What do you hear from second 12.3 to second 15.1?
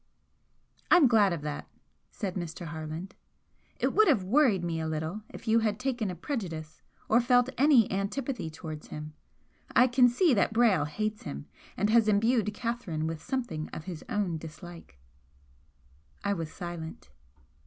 Catherine with something of his own dislike."